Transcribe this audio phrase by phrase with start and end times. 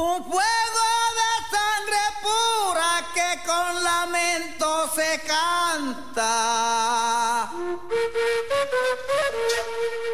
[0.00, 0.86] Un fuego
[1.18, 6.30] de sangre pura que con lamento se canta.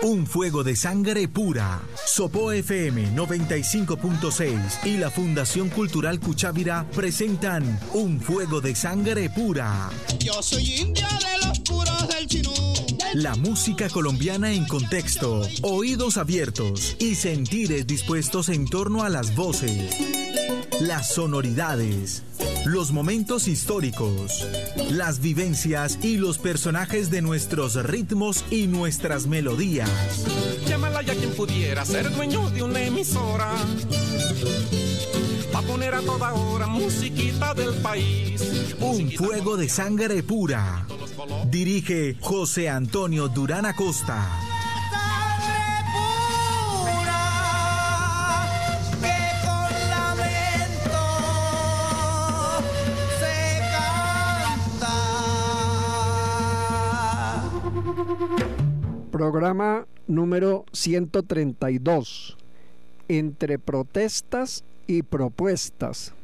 [0.01, 1.83] Un fuego de sangre pura.
[2.07, 9.91] Sopo FM 95.6 y la Fundación Cultural Cuchávira presentan Un fuego de sangre pura.
[10.19, 12.73] Yo soy india de los puros del chinú.
[13.15, 19.96] La música colombiana en contexto, oídos abiertos y sentires dispuestos en torno a las voces,
[20.81, 22.25] las sonoridades,
[22.64, 24.45] los momentos históricos,
[24.91, 30.25] las vivencias y los personajes de nuestros ritmos y nuestras melodías.
[30.67, 33.55] Llámala ya quien pudiera ser dueño de una emisora.
[35.55, 38.42] Va a poner a toda hora musiquita del país.
[38.81, 40.84] Un fuego de sangre pura.
[41.47, 44.27] Dirige José Antonio Durán Acosta.
[59.10, 62.36] Programa número 132.
[63.08, 66.14] Entre protestas y propuestas.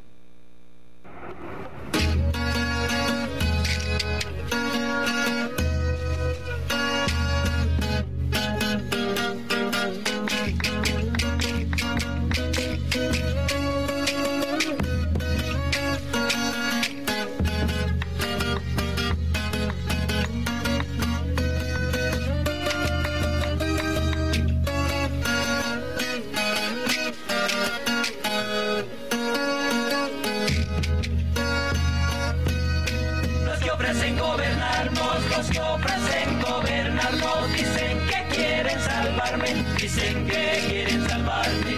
[39.79, 41.77] Dicen que quieren salvarme.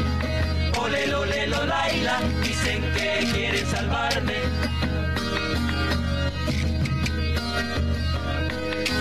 [0.78, 4.34] Ole, ole, lo, laila, dicen que quieren salvarme.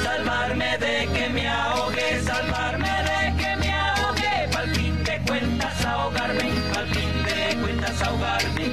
[0.03, 6.51] Salvarme de que me ahogue, salvarme de que me ahogue, pa'l fin de cuentas ahogarme,
[6.73, 8.65] pa'l fin de cuentas ahogarme.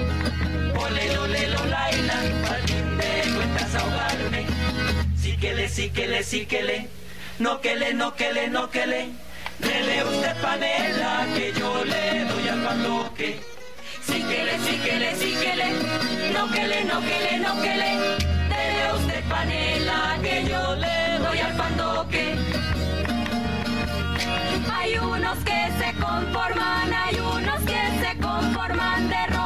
[0.77, 2.15] Ole, ole, lo, laila,
[2.49, 4.47] pa'l fin de cuentas ahogarme.
[5.17, 6.89] Sí que le, sí que le, sí que le,
[7.39, 9.28] no que le, no que le, no que le.
[9.79, 13.41] Dele usted panela que yo le doy al pandoque.
[14.03, 17.39] Sí que le, sí que le, sí que le, no que le, no que le,
[17.39, 17.91] no que le.
[18.51, 22.35] Dele usted panela que yo le doy al pandoque.
[24.77, 29.38] Hay unos que se conforman, hay unos que se conforman de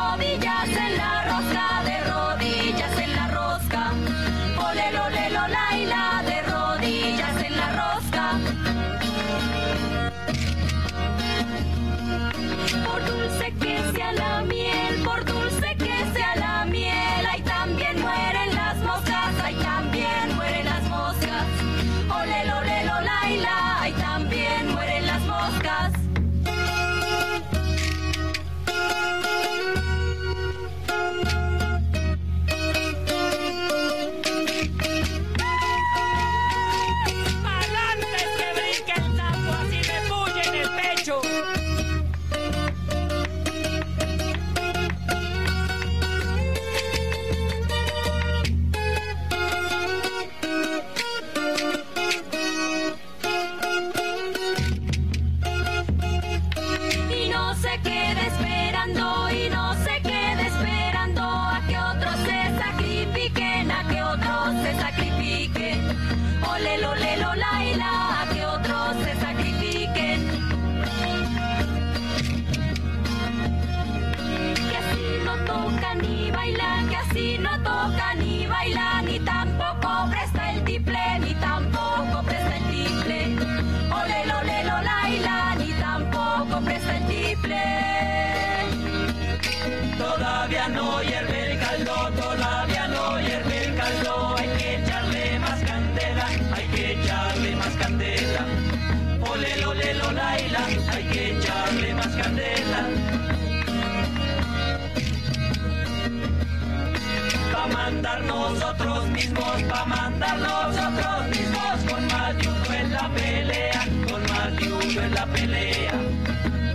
[109.33, 114.73] mismos, pa' mandar nosotros mismos con más de uno en la pelea, con más de
[114.73, 115.93] uno en la pelea.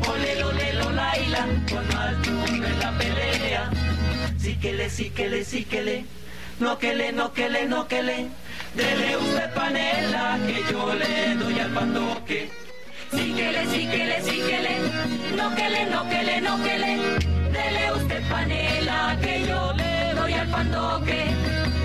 [0.08, 3.70] Ole, ole, lo, laila, con más de uno en la pelea.
[4.38, 6.06] Sí que le, sí que le, sí que le,
[6.60, 8.28] no que le, no que le, no que le.
[8.76, 12.50] Dele usted panela que yo le doy al pandoque.
[13.12, 16.42] Sí que le, sí que le, sí que le, no que le, no que le,
[16.42, 16.98] no que le,
[17.52, 17.88] dele
[20.48, 21.77] alfandoque.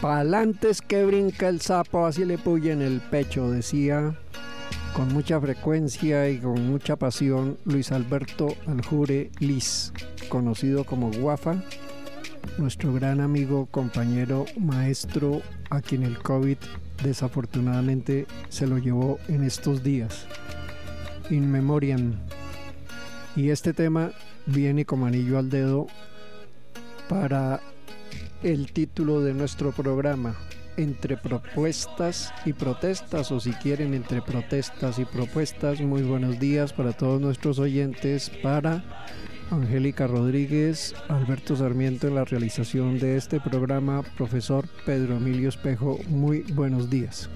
[0.00, 4.16] Pa'lantes que brinca el sapo, así le puye en el pecho, decía
[4.94, 9.92] con mucha frecuencia y con mucha pasión Luis Alberto Aljure Liz,
[10.28, 11.62] conocido como Guafa,
[12.58, 16.56] nuestro gran amigo, compañero, maestro, a quien el COVID
[17.02, 20.26] desafortunadamente se lo llevó en estos días.
[21.30, 22.14] In memoriam.
[23.36, 24.12] Y este tema
[24.46, 25.86] viene como anillo al dedo
[27.08, 27.60] para
[28.42, 30.36] el título de nuestro programa,
[30.76, 35.80] Entre propuestas y protestas, o si quieren, entre protestas y propuestas.
[35.80, 38.82] Muy buenos días para todos nuestros oyentes, para
[39.50, 46.42] Angélica Rodríguez, Alberto Sarmiento en la realización de este programa, profesor Pedro Emilio Espejo, muy
[46.52, 47.28] buenos días.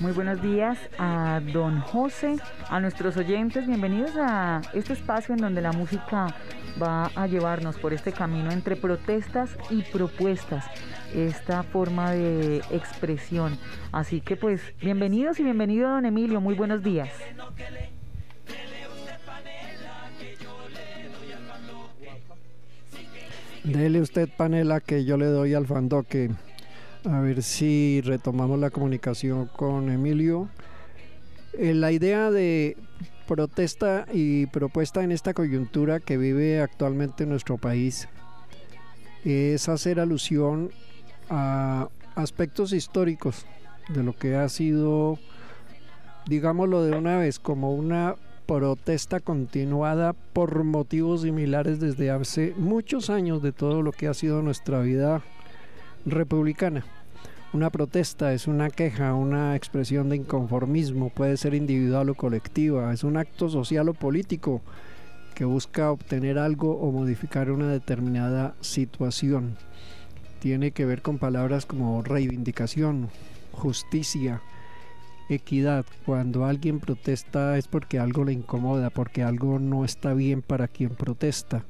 [0.00, 2.36] Muy buenos días a don José,
[2.68, 6.28] a nuestros oyentes, bienvenidos a este espacio en donde la música
[6.80, 10.66] va a llevarnos por este camino entre protestas y propuestas,
[11.12, 13.58] esta forma de expresión.
[13.90, 17.10] Así que pues bienvenidos y bienvenido don Emilio, muy buenos días.
[23.64, 26.30] Dele usted panela que yo le doy al fandoque.
[27.10, 30.50] A ver si retomamos la comunicación con Emilio.
[31.54, 32.76] Eh, la idea de
[33.26, 38.08] protesta y propuesta en esta coyuntura que vive actualmente nuestro país
[39.24, 40.70] es hacer alusión
[41.30, 43.46] a aspectos históricos
[43.88, 45.18] de lo que ha sido,
[46.26, 53.40] digámoslo de una vez, como una protesta continuada por motivos similares desde hace muchos años
[53.42, 55.22] de todo lo que ha sido nuestra vida
[56.04, 56.84] republicana.
[57.54, 63.04] Una protesta es una queja, una expresión de inconformismo, puede ser individual o colectiva, es
[63.04, 64.60] un acto social o político
[65.34, 69.56] que busca obtener algo o modificar una determinada situación.
[70.40, 73.08] Tiene que ver con palabras como reivindicación,
[73.52, 74.42] justicia,
[75.30, 75.86] equidad.
[76.04, 80.90] Cuando alguien protesta es porque algo le incomoda, porque algo no está bien para quien
[80.90, 81.64] protesta.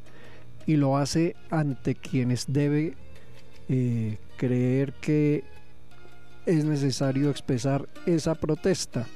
[0.67, 2.97] Y lo hace ante quienes debe
[3.69, 5.45] eh, creer que
[6.49, 9.07] es necesario expresar esa protesta,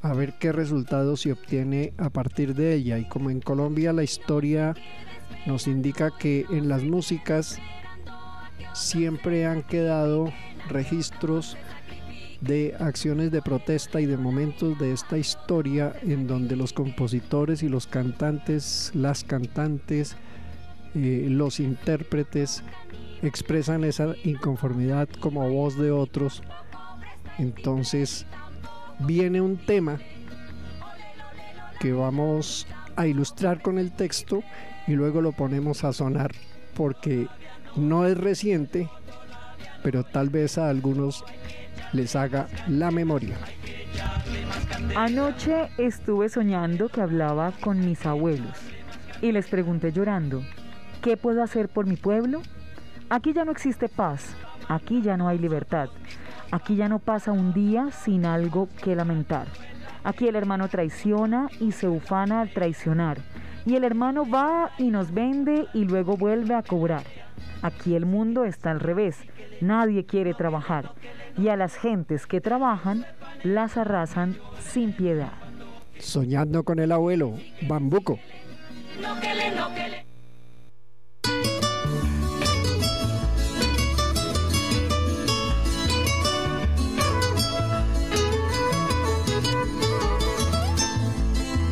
[0.00, 2.98] a ver qué resultado se obtiene a partir de ella.
[2.98, 4.74] Y como en Colombia la historia
[5.44, 7.58] nos indica que en las músicas
[8.74, 10.32] siempre han quedado
[10.68, 11.56] registros
[12.40, 17.68] de acciones de protesta y de momentos de esta historia en donde los compositores y
[17.68, 20.16] los cantantes, las cantantes,
[20.94, 22.62] eh, los intérpretes
[23.22, 26.42] expresan esa inconformidad como voz de otros.
[27.38, 28.26] Entonces
[29.00, 29.98] viene un tema
[31.80, 34.42] que vamos a ilustrar con el texto
[34.86, 36.32] y luego lo ponemos a sonar
[36.74, 37.28] porque
[37.76, 38.88] no es reciente,
[39.82, 41.24] pero tal vez a algunos
[41.92, 43.36] les haga la memoria.
[44.96, 48.58] Anoche estuve soñando que hablaba con mis abuelos
[49.22, 50.42] y les pregunté llorando,
[51.02, 52.42] ¿qué puedo hacer por mi pueblo?
[53.10, 54.34] Aquí ya no existe paz,
[54.68, 55.88] aquí ya no hay libertad,
[56.50, 59.46] aquí ya no pasa un día sin algo que lamentar.
[60.04, 63.18] Aquí el hermano traiciona y se ufana al traicionar,
[63.66, 67.02] y el hermano va y nos vende y luego vuelve a cobrar.
[67.62, 69.18] Aquí el mundo está al revés,
[69.60, 70.92] nadie quiere trabajar,
[71.36, 73.04] y a las gentes que trabajan
[73.42, 75.32] las arrasan sin piedad.
[75.98, 78.18] Soñando con el abuelo, Bambuco.
[79.02, 80.07] No que le, no que le.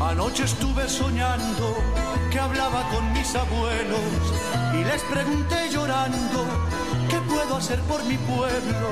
[0.09, 1.75] Anoche estuve soñando
[2.31, 3.99] que hablaba con mis abuelos
[4.73, 6.47] y les pregunté llorando
[7.11, 8.89] qué puedo hacer por mi pueblo.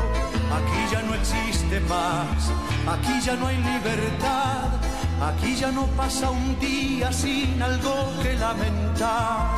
[0.59, 2.50] Aquí ya no existe más,
[2.88, 4.71] aquí ya no hay libertad,
[5.23, 9.54] aquí ya no pasa un día sin algo que lamentar.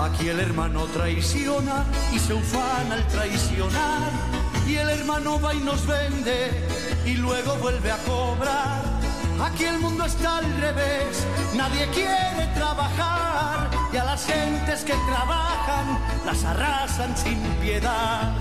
[0.00, 4.10] Aquí el hermano traiciona y se ufana al traicionar.
[4.66, 6.66] Y el hermano va y nos vende
[7.06, 8.91] y luego vuelve a cobrar.
[9.42, 13.68] Aquí el mundo está al revés, nadie quiere trabajar.
[13.92, 18.32] Y a las gentes que trabajan las arrasan sin piedad.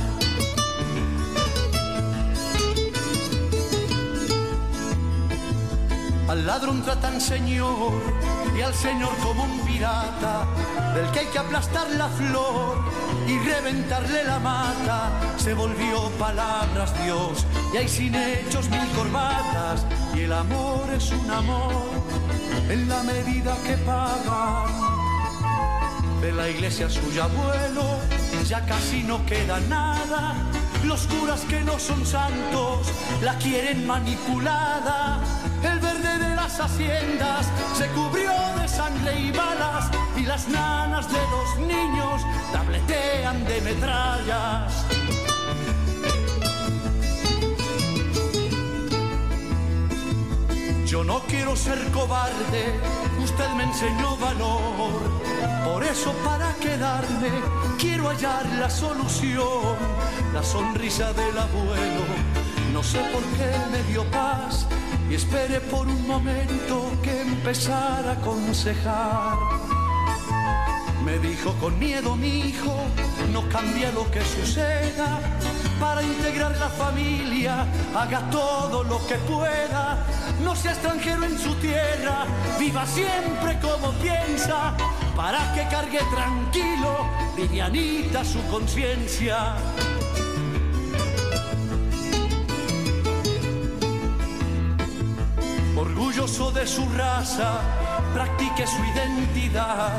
[6.29, 7.91] Al ladrón tratan señor
[8.55, 10.46] y al señor como un pirata,
[10.96, 12.77] del que hay que aplastar la flor
[13.28, 15.12] y reventarle la mata.
[15.38, 21.30] Se volvió palabras Dios y hay sin hechos mil corbatas y el amor es un
[21.30, 21.92] amor
[22.70, 24.72] en la medida que pagan.
[26.22, 28.00] De la iglesia suyo abuelo
[28.48, 30.36] ya casi no queda nada.
[30.86, 32.88] Los curas que no son santos
[33.22, 35.20] la quieren manipulada
[36.51, 43.46] las haciendas se cubrió de sangre y balas y las nanas de los niños tabletean
[43.46, 44.86] de metrallas.
[50.86, 52.79] Yo no quiero ser cobarde,
[53.24, 55.22] usted me enseñó valor.
[55.63, 57.31] Por eso para quedarme
[57.79, 59.77] quiero hallar la solución,
[60.34, 62.03] la sonrisa del abuelo.
[62.74, 64.67] No sé por qué me dio paz
[65.12, 69.38] y esperé por un momento que empezara a aconsejar.
[71.03, 72.74] Me dijo con miedo mi hijo,
[73.34, 75.20] no cambia lo que suceda.
[75.82, 80.06] Para integrar la familia, haga todo lo que pueda.
[80.44, 82.25] No sea extranjero en su tierra,
[82.58, 84.77] viva siempre como piensa.
[85.13, 89.56] Para que cargue tranquilo, livianita su conciencia.
[95.75, 97.62] Orgulloso de su raza,
[98.13, 99.94] practique su identidad.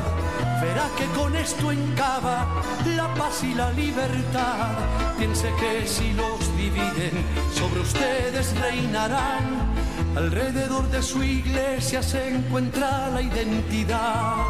[0.61, 2.47] Verá que con esto encaba
[2.95, 4.69] la paz y la libertad.
[5.19, 7.25] Piense que si los dividen,
[7.55, 9.73] sobre ustedes reinarán.
[10.14, 14.47] Alrededor de su iglesia se encuentra la identidad.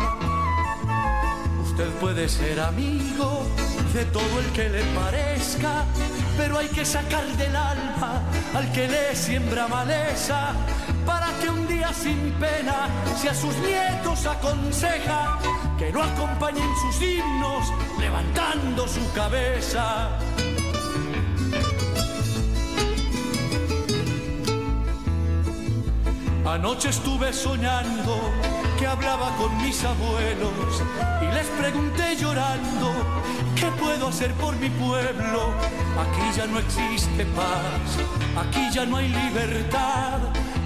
[1.62, 3.46] Usted puede ser amigo
[3.94, 5.84] de todo el que le parezca,
[6.36, 8.22] pero hay que sacar del alma
[8.54, 10.52] al que le siembra maleza
[11.06, 15.38] para que un día sin pena si a sus nietos aconseja
[15.78, 20.18] que no acompañen sus himnos levantando su cabeza.
[26.44, 28.32] Anoche estuve soñando
[28.78, 30.82] que hablaba con mis abuelos
[31.22, 32.92] y les pregunté llorando,
[33.56, 35.54] ¿qué puedo hacer por mi pueblo?
[36.02, 40.18] Aquí ya no existe paz, aquí ya no hay libertad,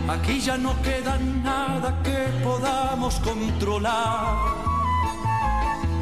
[0.09, 4.37] aquí ya no queda nada que podamos controlar.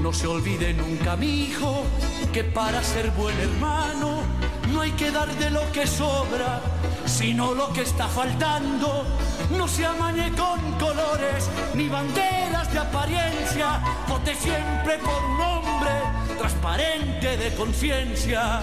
[0.03, 1.85] No se olvide nunca, mi hijo,
[2.33, 4.23] que para ser buen hermano
[4.73, 6.61] no hay que dar de lo que sobra,
[7.07, 9.05] sino lo que está faltando.
[9.57, 15.93] No se amañe con colores ni banderas de apariencia, vote siempre por un hombre
[16.39, 18.63] transparente de conciencia.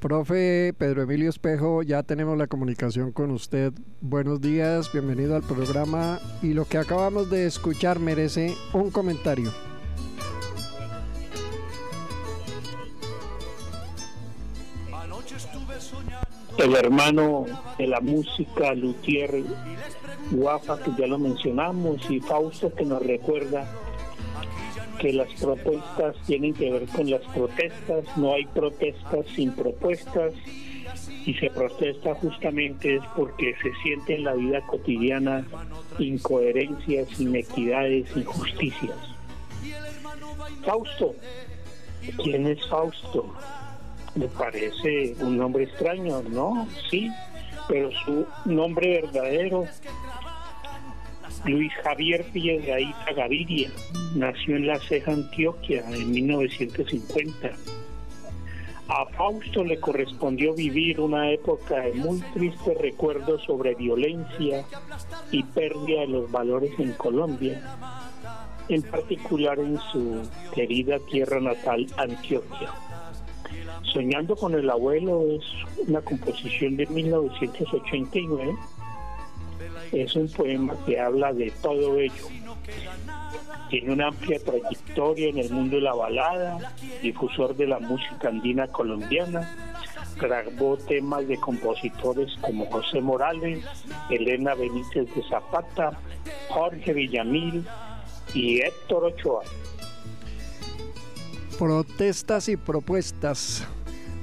[0.00, 3.74] Profe Pedro Emilio Espejo, ya tenemos la comunicación con usted.
[4.00, 9.52] Buenos días, bienvenido al programa y lo que acabamos de escuchar merece un comentario.
[16.56, 17.44] El hermano
[17.76, 19.44] de la música, Luthier
[20.30, 23.70] Guafa, que ya lo mencionamos, y Fausto, que nos recuerda
[25.00, 30.34] que las propuestas tienen que ver con las protestas, no hay protestas sin propuestas
[31.24, 35.46] y se protesta justamente es porque se siente en la vida cotidiana
[35.98, 38.96] incoherencias, inequidades, injusticias.
[40.64, 41.14] Fausto,
[42.22, 43.34] ¿quién es Fausto?
[44.14, 46.66] Me parece un nombre extraño, ¿no?
[46.90, 47.10] Sí,
[47.68, 49.66] pero su nombre verdadero
[51.44, 53.70] Luis Javier Piedraíta Gaviria
[54.14, 57.50] nació en La Ceja, Antioquia, en 1950.
[58.88, 64.66] A Fausto le correspondió vivir una época de muy tristes recuerdos sobre violencia
[65.30, 67.62] y pérdida de los valores en Colombia,
[68.68, 70.20] en particular en su
[70.54, 72.70] querida tierra natal, Antioquia.
[73.94, 75.44] Soñando con el abuelo es
[75.88, 78.54] una composición de 1989
[79.92, 82.28] es un poema que habla de todo ello.
[83.68, 88.66] Tiene una amplia trayectoria en el mundo de la balada, difusor de la música andina
[88.68, 89.56] colombiana,
[90.18, 93.64] grabó temas de compositores como José Morales,
[94.10, 95.98] Elena Benítez de Zapata,
[96.48, 97.64] Jorge Villamil
[98.34, 99.42] y Héctor Ochoa.
[101.58, 103.68] Protestas y propuestas.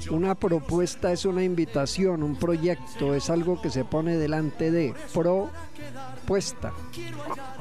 [0.10, 6.72] Una propuesta es una invitación, un proyecto, es algo que se pone delante de propuesta.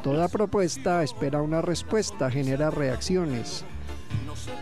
[0.02, 3.64] Toda propuesta espera una respuesta, genera reacciones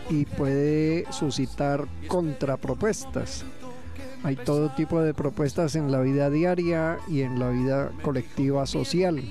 [0.09, 3.45] y puede suscitar contrapropuestas.
[4.23, 9.21] Hay todo tipo de propuestas en la vida diaria y en la vida colectiva social.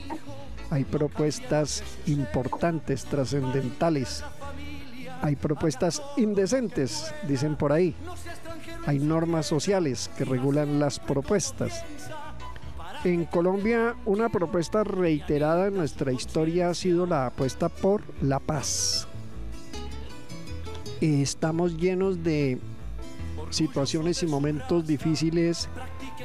[0.71, 4.25] hay propuestas importantes, trascendentales,
[5.23, 7.95] hay propuestas indecentes, dicen por ahí,
[8.87, 11.85] hay normas sociales que regulan las propuestas.
[13.05, 19.07] En Colombia, una propuesta reiterada en nuestra historia ha sido la apuesta por la paz.
[21.01, 22.59] Estamos llenos de
[23.51, 25.69] situaciones y momentos difíciles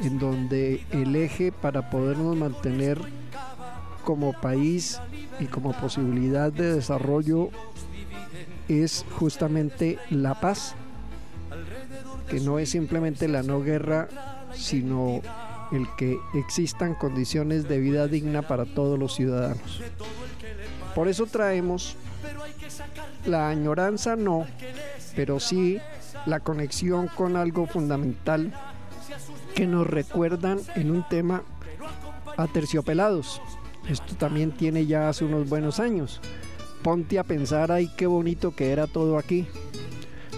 [0.01, 2.99] en donde el eje para podernos mantener
[4.05, 4.99] como país
[5.39, 7.49] y como posibilidad de desarrollo
[8.67, 10.75] es justamente la paz,
[12.29, 14.07] que no es simplemente la no guerra,
[14.53, 15.21] sino
[15.71, 19.81] el que existan condiciones de vida digna para todos los ciudadanos.
[20.95, 21.95] Por eso traemos
[23.25, 24.45] la añoranza no,
[25.15, 25.79] pero sí
[26.25, 28.53] la conexión con algo fundamental
[29.55, 31.43] que nos recuerdan en un tema
[32.38, 33.41] a terciopelados.
[33.88, 36.21] Esto también tiene ya hace unos buenos años.
[36.83, 39.48] Ponte a pensar, ay, qué bonito que era todo aquí.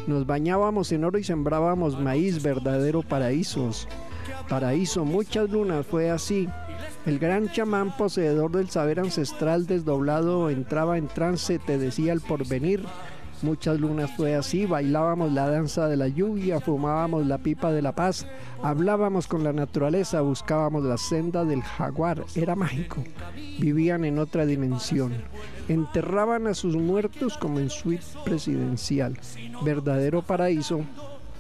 [0.08, 3.88] Nos bañábamos en oro y sembrábamos maíz, verdadero paraísos.
[4.50, 6.48] Paraíso, muchas lunas, fue así.
[7.06, 12.84] El gran chamán poseedor del saber ancestral desdoblado entraba en trance, te decía el porvenir.
[13.44, 17.96] Muchas lunas fue así, bailábamos la danza de la lluvia, fumábamos la pipa de la
[17.96, 18.28] paz,
[18.62, 23.04] hablábamos con la naturaleza, buscábamos la senda del jaguar, era mágico,
[23.58, 25.14] vivían en otra dimensión,
[25.68, 29.18] enterraban a sus muertos como en suite presidencial,
[29.64, 30.82] verdadero paraíso,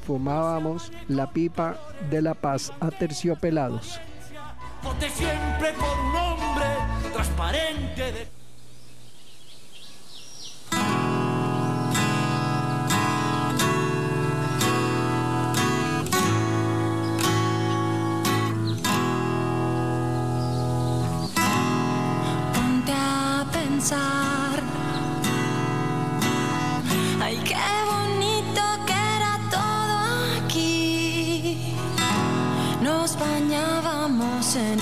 [0.07, 1.77] fumábamos la pipa
[2.09, 3.99] de la paz a terciopelados.
[5.13, 8.40] Siempre por transparente de...
[27.19, 27.55] Ay, qué
[27.89, 29.95] bonito que era todo
[30.45, 31.73] aquí.
[32.83, 34.79] Nos bañábamos en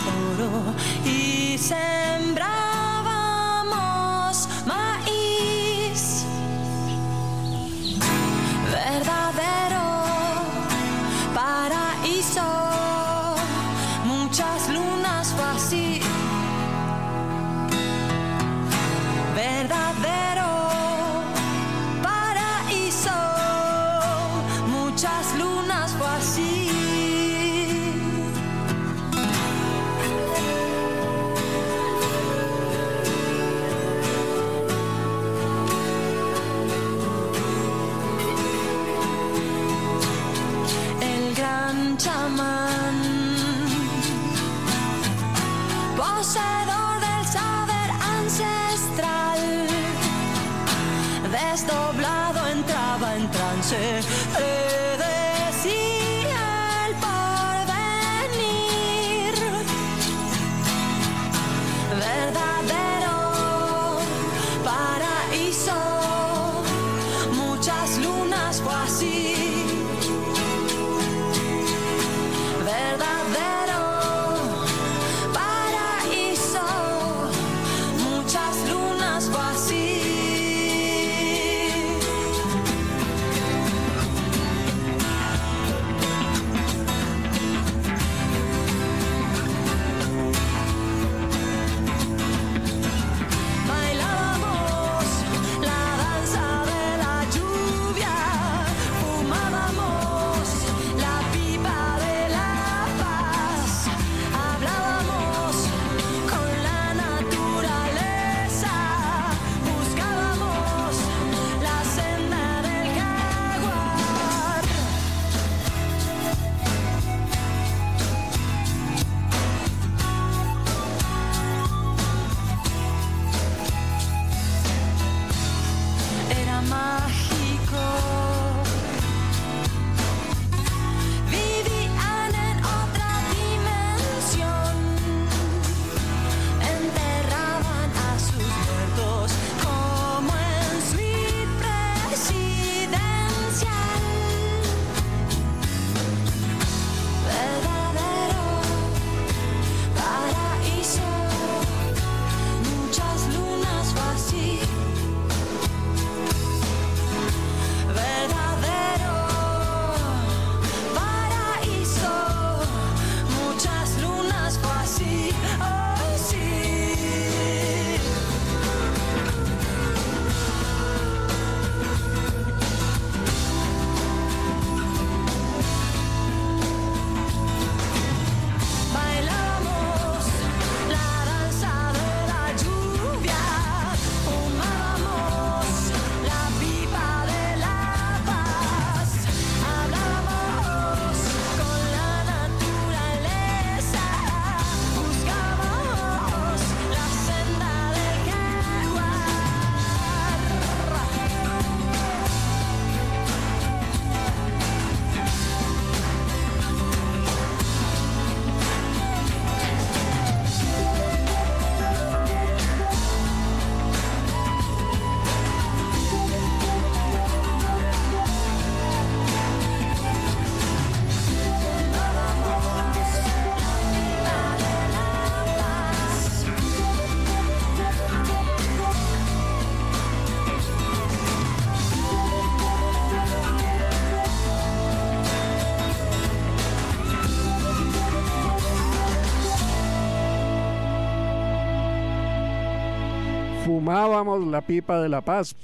[243.89, 245.55] fumábamos la pipa de la paz.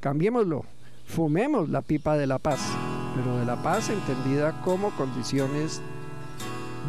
[0.00, 0.64] Cambiémoslo,
[1.04, 2.58] fumemos la pipa de la paz,
[3.14, 5.82] pero de la paz entendida como condiciones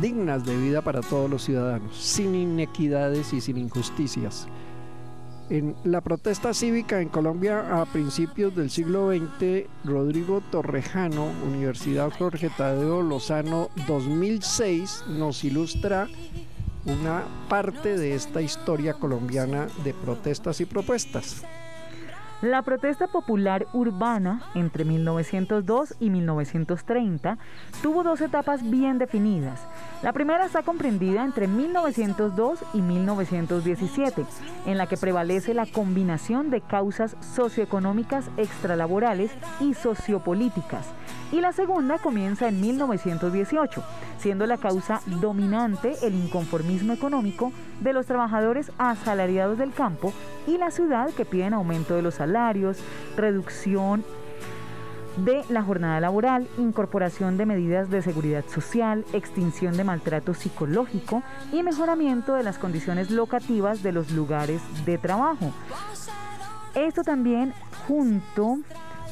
[0.02, 4.48] dignas de vida para todos los ciudadanos, sin inequidades y sin injusticias.
[5.50, 12.50] En la protesta cívica en Colombia a principios del siglo XX, Rodrigo Torrejano, Universidad Jorge
[12.50, 16.08] Tadeo Lozano 2006, nos ilustra
[16.86, 21.44] una parte de esta historia colombiana de protestas y propuestas.
[22.42, 27.38] La protesta popular urbana entre 1902 y 1930
[27.82, 29.62] tuvo dos etapas bien definidas.
[30.04, 34.26] La primera está comprendida entre 1902 y 1917,
[34.66, 40.88] en la que prevalece la combinación de causas socioeconómicas extralaborales y sociopolíticas.
[41.32, 43.82] Y la segunda comienza en 1918,
[44.18, 50.14] siendo la causa dominante el inconformismo económico de los trabajadores asalariados del campo
[50.48, 52.78] y la ciudad que piden aumento de los salarios,
[53.16, 54.04] reducción
[55.18, 61.64] de la jornada laboral, incorporación de medidas de seguridad social, extinción de maltrato psicológico y
[61.64, 65.54] mejoramiento de las condiciones locativas de los lugares de trabajo.
[66.74, 67.54] Esto también
[67.88, 68.58] junto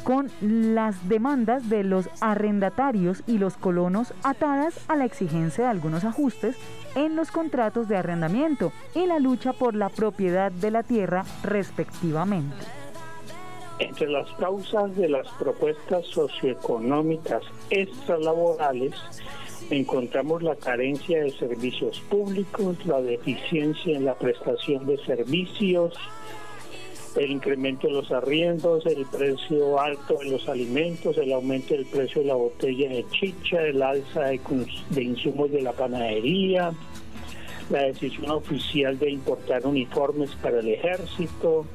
[0.03, 6.03] con las demandas de los arrendatarios y los colonos atadas a la exigencia de algunos
[6.03, 6.55] ajustes
[6.95, 12.55] en los contratos de arrendamiento y la lucha por la propiedad de la tierra respectivamente.
[13.79, 18.93] Entre las causas de las propuestas socioeconómicas extralaborales
[19.69, 25.93] encontramos la carencia de servicios públicos, la deficiencia en la prestación de servicios,
[27.15, 32.21] el incremento de los arriendos, el precio alto de los alimentos, el aumento del precio
[32.21, 36.71] de la botella de chicha, el alza de, insumos de la panadería,
[37.69, 41.65] la decisión oficial de importar uniformes para el ejército,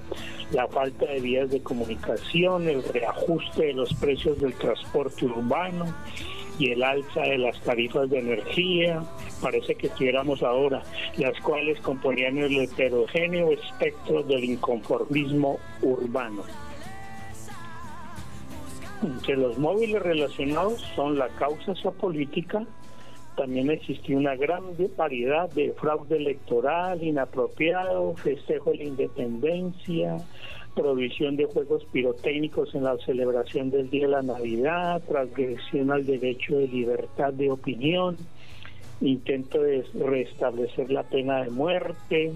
[0.53, 5.87] la falta de vías de comunicación, el reajuste de los precios del transporte urbano
[6.59, 9.03] y el alza de las tarifas de energía,
[9.41, 10.83] parece que estuviéramos ahora,
[11.17, 16.43] las cuales componían el heterogéneo espectro del inconformismo urbano.
[19.03, 22.67] Entre los móviles relacionados son la causa sociopolítica,
[23.37, 24.65] también existía una gran
[24.97, 30.17] variedad de fraude electoral inapropiado, festejo de la independencia,
[30.79, 36.57] provisión de juegos pirotécnicos en la celebración del Día de la Navidad, transgresión al derecho
[36.57, 38.17] de libertad de opinión,
[39.01, 42.33] intento de restablecer la pena de muerte,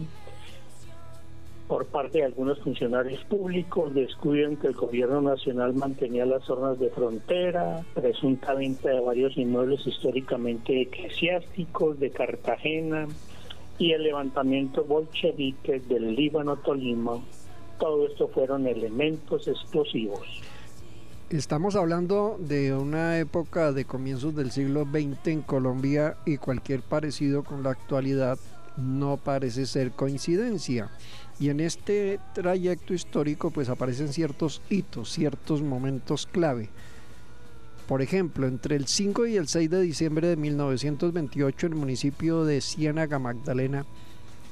[1.69, 6.91] por parte de algunos funcionarios públicos, descubrieron que el gobierno nacional mantenía las zonas de
[6.91, 13.07] frontera, presunta venta de varios inmuebles históricamente eclesiásticos de Cartagena
[13.79, 17.23] y el levantamiento bolchevique del Líbano Tolima.
[17.79, 20.27] Todo esto fueron elementos explosivos.
[21.31, 27.43] Estamos hablando de una época de comienzos del siglo XX en Colombia y cualquier parecido
[27.43, 28.39] con la actualidad
[28.77, 30.91] no parece ser coincidencia.
[31.41, 36.69] Y en este trayecto histórico pues aparecen ciertos hitos, ciertos momentos clave.
[37.89, 42.45] Por ejemplo, entre el 5 y el 6 de diciembre de 1928 en el municipio
[42.45, 43.87] de Ciénaga Magdalena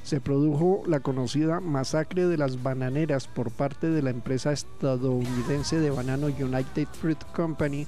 [0.03, 5.91] se produjo la conocida masacre de las bananeras por parte de la empresa estadounidense de
[5.91, 7.87] banano United Fruit Company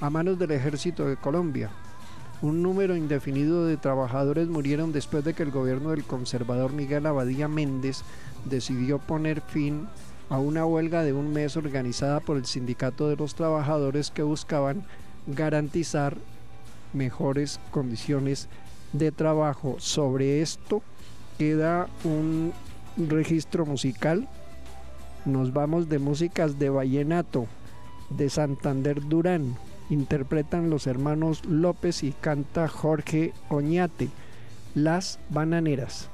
[0.00, 1.70] a manos del ejército de Colombia.
[2.42, 7.46] Un número indefinido de trabajadores murieron después de que el gobierno del conservador Miguel Abadía
[7.46, 8.02] Méndez
[8.44, 9.86] decidió poner fin
[10.28, 14.84] a una huelga de un mes organizada por el sindicato de los trabajadores que buscaban
[15.26, 16.16] garantizar
[16.92, 18.48] mejores condiciones
[18.92, 19.76] de trabajo.
[19.78, 20.82] Sobre esto
[21.42, 22.52] queda un
[22.96, 24.28] registro musical.
[25.24, 27.46] Nos vamos de músicas de vallenato
[28.10, 29.56] de Santander Durán
[29.90, 34.08] interpretan los hermanos López y canta Jorge Oñate,
[34.74, 36.08] Las Bananeras.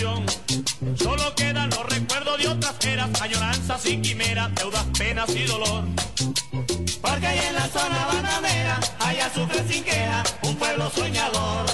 [0.00, 5.84] Solo quedan los recuerdos de otras eras, añoranzas y quimeras, deudas, penas y dolor.
[7.02, 11.69] Porque ahí en la zona bananera, hay azufre sin queja, un pueblo soñador.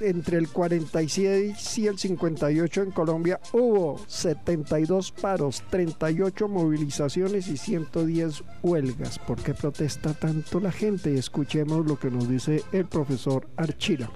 [0.00, 8.42] entre el 46 y el 58 en Colombia hubo 72 paros, 38 movilizaciones y 110
[8.62, 9.18] huelgas.
[9.18, 11.16] ¿Por qué protesta tanto la gente?
[11.16, 14.10] Escuchemos lo que nos dice el profesor Archila.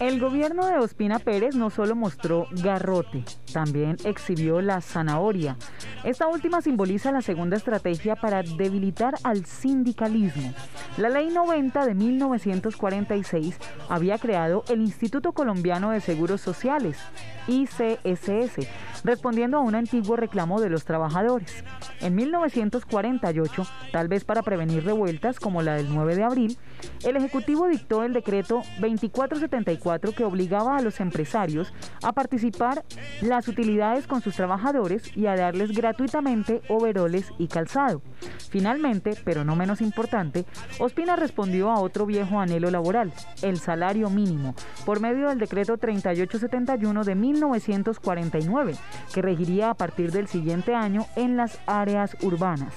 [0.00, 5.56] El gobierno de Ospina Pérez no solo mostró garrote, también exhibió la zanahoria.
[6.04, 10.52] Esta última simboliza la segunda estrategia para debilitar al sindicalismo.
[10.96, 13.56] La Ley 90 de 1946
[13.88, 16.98] había creado el Instituto Colombiano de Seguros Sociales,
[17.46, 18.66] ICSS,
[19.04, 21.64] respondiendo a un antiguo reclamo de los trabajadores.
[22.00, 26.58] En 1948, tal vez para prevenir revueltas como la del 9 de abril,
[27.04, 32.84] el Ejecutivo dictó el decreto 2474 que obligaba a los empresarios a participar
[33.20, 38.02] las utilidades con sus trabajadores y a darles gratuitamente overoles y calzado.
[38.50, 40.44] Finalmente, pero no menos importante,
[40.78, 43.12] Ospina respondió a otro viejo anhelo laboral,
[43.42, 48.74] el salario mínimo, por medio del decreto 3871 de 1949,
[49.12, 52.74] que regiría a partir del siguiente año en las áreas urbanas.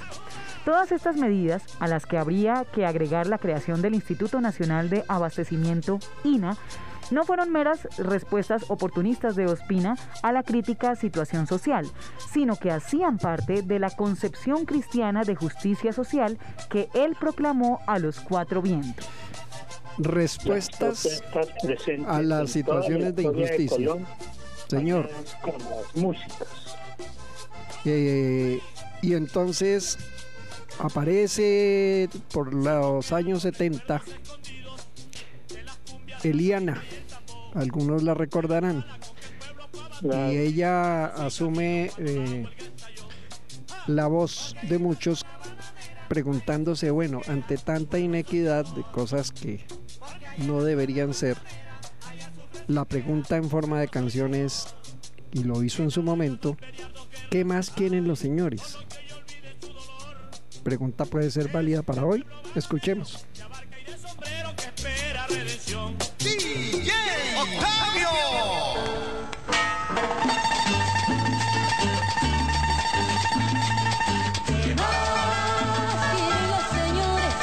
[0.65, 5.03] Todas estas medidas, a las que habría que agregar la creación del Instituto Nacional de
[5.07, 6.57] Abastecimiento, INA,
[7.11, 11.85] no fueron meras respuestas oportunistas de Ospina a la crítica situación social,
[12.31, 17.99] sino que hacían parte de la concepción cristiana de justicia social que él proclamó a
[17.99, 19.07] los cuatro vientos.
[19.97, 21.23] Respuestas
[22.07, 23.95] a las situaciones de injusticia.
[24.69, 25.09] Señor.
[25.41, 26.47] con las músicas.
[27.85, 28.59] Eh,
[29.01, 29.97] y entonces
[30.79, 34.01] aparece por los años 70
[36.23, 36.81] Eliana,
[37.53, 38.83] algunos la recordarán,
[39.99, 40.31] Claro.
[40.33, 42.45] y ella asume eh,
[43.87, 45.23] la voz de muchos
[46.09, 49.65] preguntándose, bueno, ante tanta inequidad de cosas que
[50.39, 51.37] no deberían ser,
[52.67, 54.67] la pregunta en forma de canciones,
[55.31, 56.57] y lo hizo en su momento,
[57.29, 58.77] ¿qué más quieren los señores?
[60.63, 62.25] Pregunta puede ser válida para hoy.
[62.55, 63.25] Escuchemos.
[66.17, 66.91] DJ
[67.37, 68.09] Octavio.
[74.47, 77.33] ¿Qué más quieren los señores,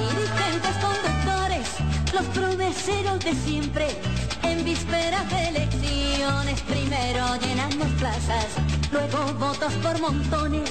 [0.00, 1.68] dirigentes, conductores,
[2.12, 4.03] los promeseros de siempre?
[6.94, 8.46] Primero llenan las plazas,
[8.92, 10.70] luego votos por montones,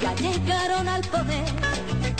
[0.00, 1.44] ya llegaron al poder,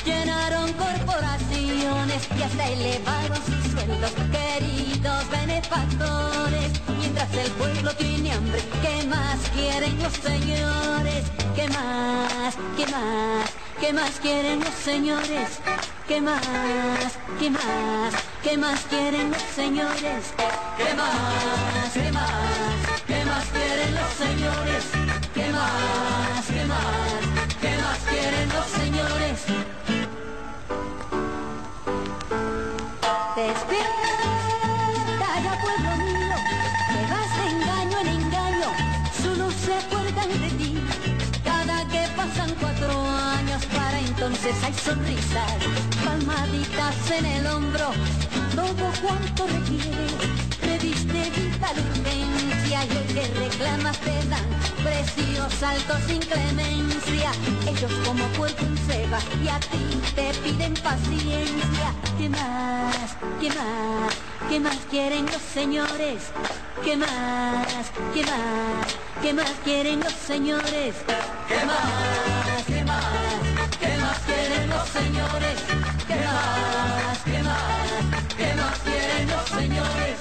[0.05, 6.71] llenaron corporaciones y hasta elevaron sus sueldos, queridos benefactores.
[6.99, 11.25] Mientras el pueblo tiene hambre, ¿qué más quieren los señores?
[11.55, 12.57] ¿Qué más?
[12.77, 13.51] ¿Qué más?
[13.81, 15.61] ¿Qué más quieren los señores?
[16.09, 16.41] ¿Qué más?
[17.39, 18.15] ¿Qué más?
[18.43, 20.35] ¿Qué más quieren los señores?
[20.77, 21.93] ¿Qué más?
[21.93, 22.54] ¿Qué más?
[44.47, 45.55] Hay sonrisas,
[46.05, 47.93] palmaditas en el hombro,
[48.55, 50.07] todo cuanto requiere.
[50.61, 54.45] Reviste vital urgencia y el que reclamas te dan
[54.83, 57.31] precios altos sin clemencia.
[57.67, 61.95] Ellos como puerco en ceba y a ti te piden paciencia.
[62.19, 63.17] ¿Qué más?
[63.41, 64.15] ¿Qué más?
[64.51, 66.33] ¿Qué más quieren los señores?
[66.85, 67.91] ¿Qué más?
[68.13, 69.23] ¿Qué más?
[69.23, 70.97] ¿Qué más quieren los señores?
[71.49, 72.54] ¿Qué más?
[74.95, 75.59] Señores?
[76.07, 77.19] ¿Qué más?
[77.25, 77.89] ¿Qué más?
[78.39, 80.19] ¿Qué más quieren los señores?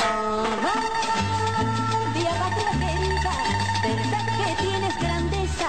[0.00, 0.46] Oh,
[2.14, 3.34] Diabatra querida,
[3.82, 5.68] verdad que tienes grandeza,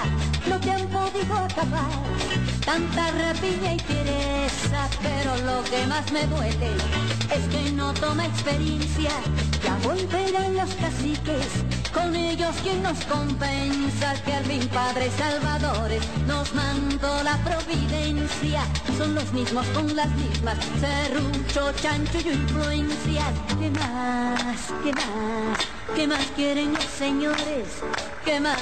[0.50, 2.06] no te han podido acabar.
[2.63, 6.71] Tanta rapiña y pereza, pero lo que más me duele
[7.36, 9.12] es que no toma experiencia.
[9.63, 11.50] Ya volverán los caciques,
[11.95, 18.62] con ellos quien nos compensa, que al fin padres salvadores nos mandó la providencia.
[18.97, 23.34] Son los mismos con las mismas, serrucho, chancho y influencias.
[23.60, 24.73] ¿Qué más?
[24.84, 25.58] ¿Qué más?
[25.95, 27.67] ¿Qué más quieren los señores?
[28.25, 28.58] ¿Qué más?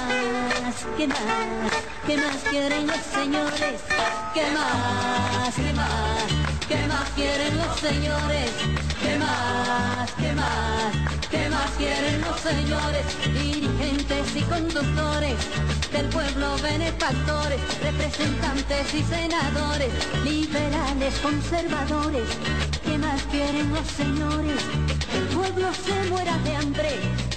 [0.96, 1.18] ¿Qué más?
[2.06, 3.82] ¿Qué más quieren los señores?
[4.34, 5.56] ¿Qué más?
[5.56, 6.24] ¿Qué más?
[6.68, 8.52] ¿Qué más quieren los señores?
[9.02, 10.12] ¿Qué más?
[10.20, 11.30] ¿Qué más?
[11.32, 13.06] ¿Qué más quieren los señores?
[13.34, 15.36] Dirigentes y conductores
[15.92, 19.92] del pueblo, benefactores, representantes y senadores,
[20.24, 22.28] liberales, conservadores.
[22.84, 24.60] ¿Qué más quieren los señores?
[25.14, 26.90] El pueblo se muera de hambre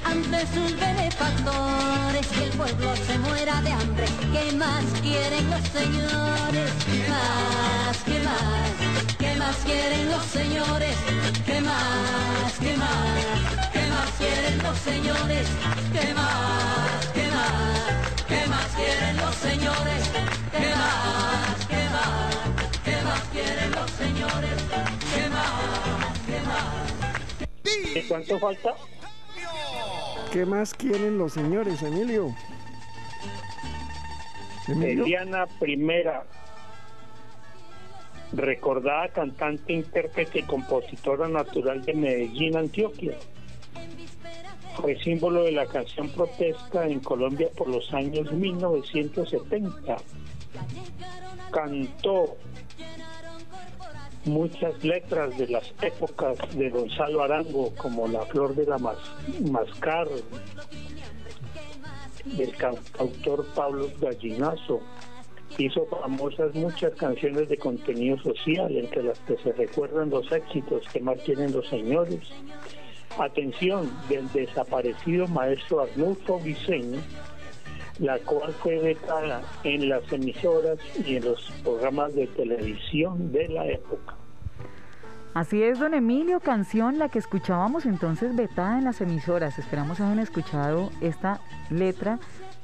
[0.05, 2.27] ante sus benefactores.
[2.29, 4.07] Que el pueblo se muera de hambre.
[4.33, 6.71] ¿Qué más quieren los señores?
[6.87, 7.97] ¿Qué más?
[8.05, 9.17] ¿Qué más?
[9.19, 10.97] ¿Qué más quieren los señores?
[11.45, 12.53] ¿Qué más?
[12.59, 13.71] ¿Qué más?
[13.73, 13.86] ¿Qué más
[14.19, 15.49] quieren los señores?
[15.93, 17.07] ¿Qué más?
[17.15, 18.25] ¿Qué más?
[18.29, 20.11] ¿Qué más quieren los señores?
[20.51, 21.67] ¿Qué más?
[21.67, 22.35] ¿Qué más?
[22.85, 24.65] ¿Qué más quieren los señores?
[25.15, 26.19] ¿Qué más?
[26.27, 27.97] ¿Qué más?
[27.97, 28.75] ¿Y cuánto falta?
[30.33, 32.35] ¿Qué más quieren los señores, Emilio?
[34.69, 35.05] Emilio.
[35.05, 36.25] Eliana Primera,
[38.33, 43.17] recordada cantante, intérprete y compositora natural de Medellín, Antioquia.
[44.81, 49.97] Fue símbolo de la canción protesta en Colombia por los años 1970.
[51.51, 52.37] Cantó
[54.25, 58.99] muchas letras de las épocas de Gonzalo Arango, como La Flor de la Mas-
[59.51, 60.09] Mascar,
[62.25, 64.81] del cantautor Pablo Gallinazo.
[65.59, 71.01] Hizo famosas muchas canciones de contenido social, entre las que se recuerdan los éxitos que
[71.01, 72.21] más tienen los señores.
[73.19, 76.99] Atención, del desaparecido maestro Arnulfo Vicente,
[77.99, 83.67] la cual fue vetada en las emisoras y en los programas de televisión de la
[83.67, 84.15] época.
[85.37, 89.59] Así es, don Emilio, canción la que escuchábamos entonces vetada en las emisoras.
[89.59, 92.19] Esperamos hayan escuchado esta letra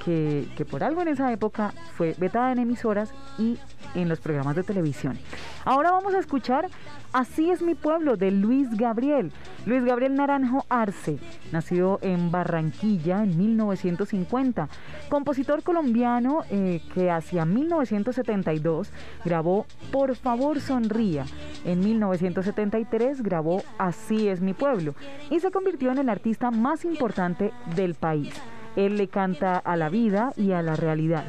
[0.05, 3.59] que, por algo en esa época fue vetada en emisoras y
[3.95, 5.19] en los programas de televisión.
[5.65, 6.69] Ahora vamos a escuchar
[7.13, 9.33] Así es mi pueblo de Luis Gabriel.
[9.67, 11.19] Luis Gabriel Naranjo Arce,
[11.53, 14.71] nacido en Barranquilla en 1950,
[15.11, 18.91] compositor colombiano eh, que hacia 1972
[19.27, 21.27] grabó Por favor sonría.
[21.67, 24.95] En 1973 grabó Así es mi pueblo
[25.31, 28.33] y se convirtió en el artista más importante del país.
[28.77, 31.25] Él le canta a la vida y a la realidad.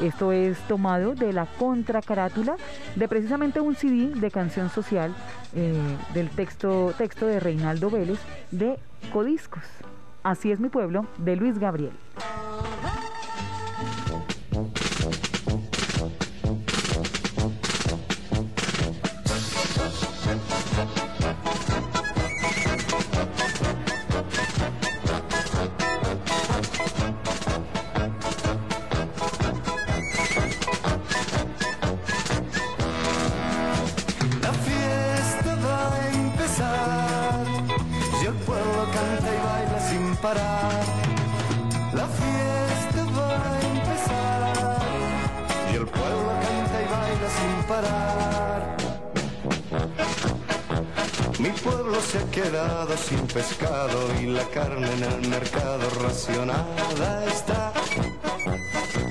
[0.00, 2.56] Esto es tomado de la contracarátula
[2.96, 5.14] de precisamente un CD de canción social
[5.54, 5.74] eh,
[6.14, 8.18] del texto, texto de Reinaldo Vélez
[8.50, 8.78] de
[9.12, 9.64] Codiscos.
[10.22, 11.92] Así es mi pueblo, de Luis Gabriel.
[56.24, 57.72] estacionada está.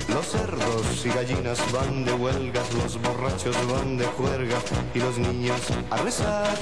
[0.08, 4.56] Los cerdos y gallinas van de huelgas, los borrachos van de juerga
[4.94, 5.60] y los niños
[5.90, 6.56] a rezar.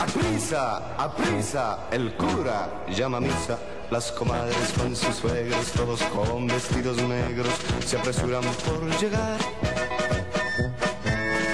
[0.00, 3.58] A prisa, a prisa, el cura llama a misa.
[3.90, 7.54] Las comadres con sus suegros, todos con vestidos negros,
[7.84, 9.38] se apresuran por llegar.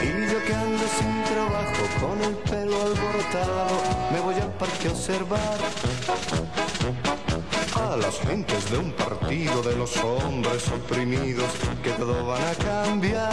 [0.03, 4.91] Y yo que ando sin trabajo, con el pelo alborotado, me voy al parque a
[4.91, 6.42] observar
[8.13, 11.51] las gentes de un partido de los hombres oprimidos
[11.83, 13.33] que todo van a cambiar.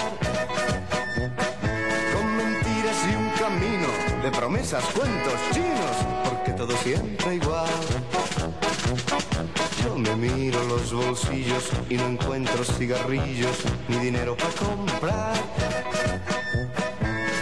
[2.13, 3.87] Con mentiras y un camino
[4.23, 7.67] de promesas, cuentos chinos, porque todo siempre igual.
[9.83, 13.57] Yo me miro los bolsillos y no encuentro cigarrillos
[13.87, 15.35] ni dinero para comprar.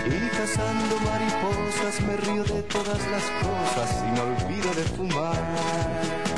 [0.05, 6.36] Y cazando mariposas me río de todas las cosas y me olvido de fumar.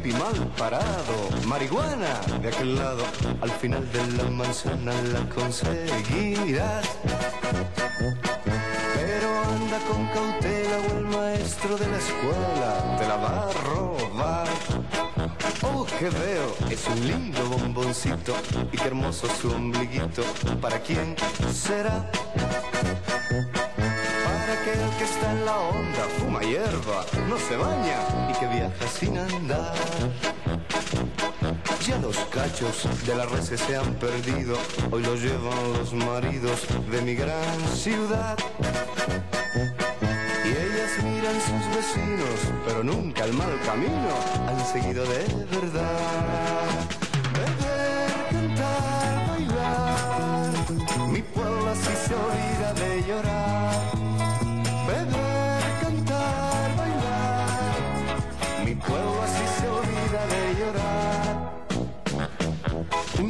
[0.00, 3.04] Hippie mal parado, marihuana de aquel lado,
[3.42, 6.88] al final de la manzana la conseguirás.
[8.94, 14.48] Pero anda con cautela o el maestro de la escuela te la va a robar.
[15.62, 18.34] Oh, que veo, es un lindo bomboncito
[18.72, 20.22] y qué hermoso su ombliguito.
[20.60, 21.14] ¿Para quién
[21.52, 22.10] será?
[24.60, 27.98] Aquel que está en la onda, fuma hierba, no se baña
[28.28, 29.74] y que viaja sin andar.
[31.86, 34.58] Ya los cachos de la red se han perdido,
[34.90, 38.36] hoy los llevan los maridos de mi gran ciudad.
[40.44, 44.12] Y ellas miran sus vecinos, pero nunca el mal camino
[44.46, 45.24] han seguido de
[45.56, 46.68] verdad.
[47.32, 50.52] Beber, cantar, bailar,
[51.08, 52.59] mi pueblo así se olvida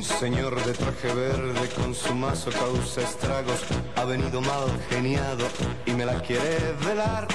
[0.01, 3.61] Un señor de traje verde con su mazo causa estragos
[3.97, 5.45] ha venido mal geniado
[5.85, 7.29] y me la quiere velar.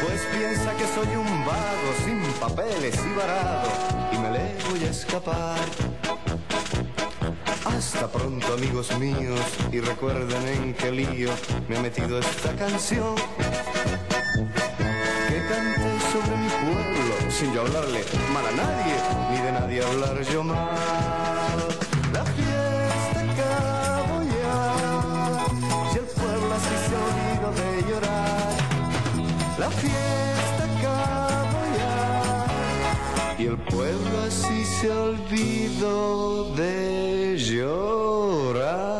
[0.00, 3.68] Pues piensa que soy un vago sin papeles y varado
[4.10, 5.60] y me le voy a escapar.
[7.66, 9.40] Hasta pronto amigos míos
[9.70, 11.28] y recuerden en qué lío
[11.68, 13.16] me ha metido esta canción.
[17.44, 18.96] Sin yo hablarle mal a nadie
[19.30, 21.58] ni de nadie hablar yo mal.
[22.12, 24.56] La fiesta acabó ya,
[25.90, 28.52] si el pueblo así se olvidó de llorar.
[29.58, 31.96] La fiesta acabó ya
[33.38, 38.93] y el pueblo así se olvidó de llorar.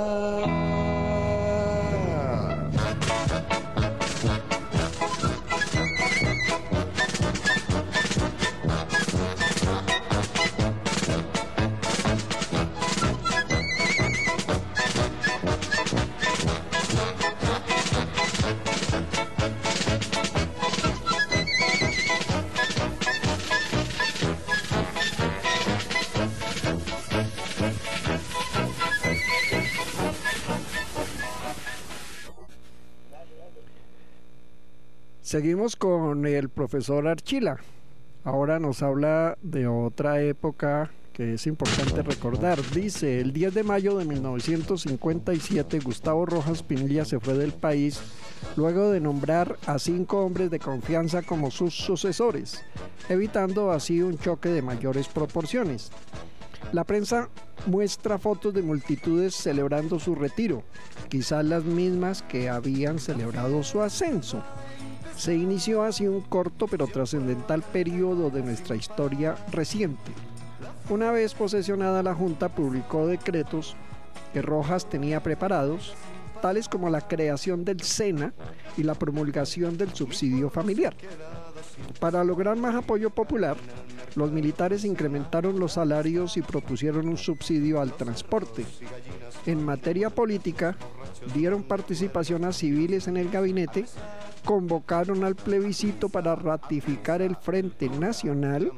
[35.35, 37.57] Seguimos con el profesor Archila.
[38.23, 42.61] Ahora nos habla de otra época que es importante recordar.
[42.73, 48.01] Dice, el 10 de mayo de 1957 Gustavo Rojas Pinilla se fue del país
[48.55, 52.63] luego de nombrar a cinco hombres de confianza como sus sucesores,
[53.09, 55.91] evitando así un choque de mayores proporciones.
[56.71, 57.29] La prensa
[57.67, 60.63] muestra fotos de multitudes celebrando su retiro,
[61.09, 64.41] quizás las mismas que habían celebrado su ascenso.
[65.17, 70.13] Se inició así un corto pero trascendental periodo de nuestra historia reciente.
[70.91, 73.77] Una vez posesionada la Junta publicó decretos
[74.33, 75.95] que Rojas tenía preparados,
[76.43, 78.35] tales como la creación del SENA
[78.77, 80.95] y la promulgación del subsidio familiar.
[82.01, 83.57] Para lograr más apoyo popular,
[84.15, 88.65] los militares incrementaron los salarios y propusieron un subsidio al transporte.
[89.47, 90.77] En materia política,
[91.35, 93.87] dieron participación a civiles en el gabinete,
[94.45, 98.71] convocaron al plebiscito para ratificar el Frente Nacional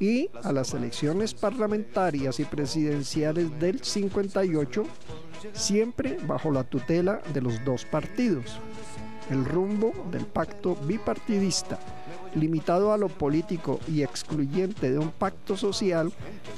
[0.00, 4.84] y a las elecciones parlamentarias y presidenciales del 58,
[5.52, 8.60] siempre bajo la tutela de los dos partidos.
[9.30, 11.78] El rumbo del pacto bipartidista
[12.34, 16.12] limitado a lo político y excluyente de un pacto social,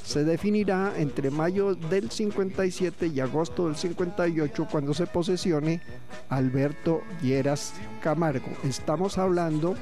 [0.04, 5.80] se definirá entre mayo del 57 y agosto del 58 cuando se posesione
[6.28, 8.48] Alberto Lleras Camargo.
[8.64, 9.74] Estamos hablando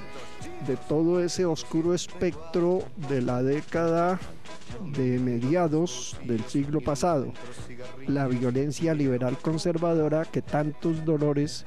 [0.67, 4.21] de todo ese oscuro espectro de la década
[4.95, 7.33] de mediados del siglo pasado,
[8.07, 11.65] la violencia liberal conservadora que tantos dolores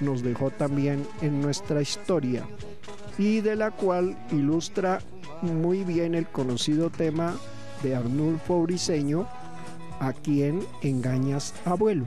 [0.00, 2.46] nos dejó también en nuestra historia
[3.18, 5.00] y de la cual ilustra
[5.42, 7.34] muy bien el conocido tema
[7.82, 9.28] de Arnulfo Briseño,
[10.00, 12.06] a quien engañas abuelo.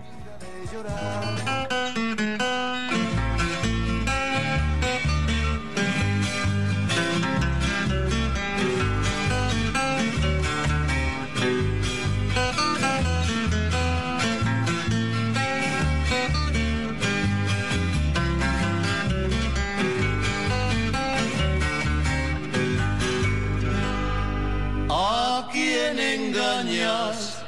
[25.00, 27.44] ¿A quién engañas?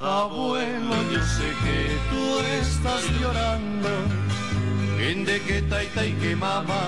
[0.00, 3.88] Abuelo, yo sé que tú estás llorando.
[5.00, 6.84] En de que taita y que mamá,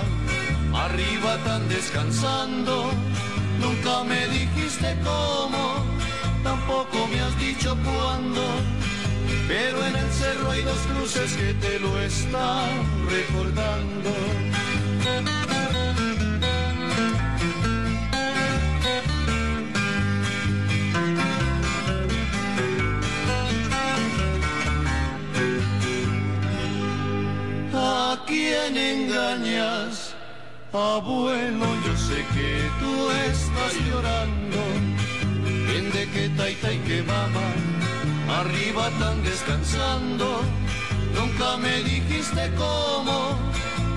[0.73, 2.93] arriba tan descansando.
[3.61, 5.85] Nunca me dijiste cómo,
[6.45, 8.45] tampoco me has dicho cuándo.
[9.49, 12.71] Pero en el cerro hay dos cruces que te lo están
[13.11, 14.13] recordando.
[28.73, 30.15] Quién engañas?
[30.73, 34.59] Abuelo, yo sé que tú estás llorando.
[35.77, 37.49] En de que taita y que mamá,
[38.41, 40.43] arriba tan descansando.
[41.15, 43.39] Nunca me dijiste cómo,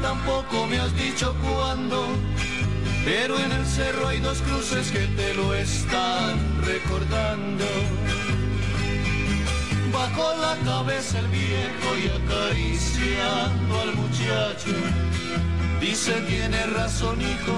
[0.02, 2.06] tampoco me has dicho cuándo.
[3.06, 7.66] Pero en el cerro hay dos cruces que te lo están recordando.
[9.92, 14.76] Bajó la cabeza el viejo y acariciando al muchacho.
[15.82, 17.58] Dice tiene razón hijo,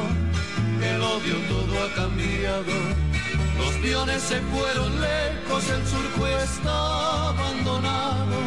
[0.82, 2.74] el odio todo ha cambiado.
[3.58, 8.38] Los piones se fueron lejos, el surco está abandonado.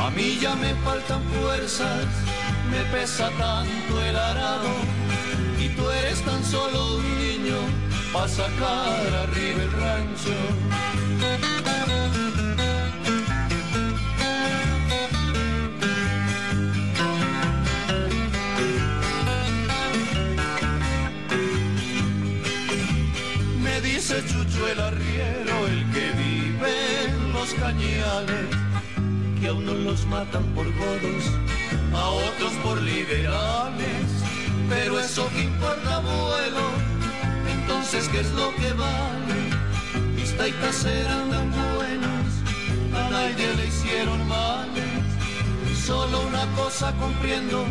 [0.00, 2.06] A mí ya me faltan fuerzas,
[2.70, 4.70] me pesa tanto el arado.
[5.60, 7.58] Y tú eres tan solo un niño
[8.12, 10.34] para sacar arriba el rancho.
[24.66, 28.46] El arriero, el que vive en los cañales,
[29.40, 31.24] que a unos los matan por godos,
[31.92, 34.06] a otros por liberales.
[34.68, 36.66] Pero eso que importa, abuelo,
[37.52, 39.38] entonces ¿qué es lo que vale?
[40.16, 42.26] Mis taitas eran tan buenos,
[42.94, 44.84] a nadie le hicieron males.
[45.84, 47.66] Solo una cosa comprendo,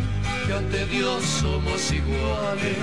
[0.46, 2.78] que ante Dios somos iguales.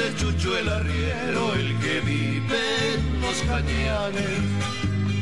[0.00, 4.40] Dice Chucho el arriero, el que vive en los cañanes,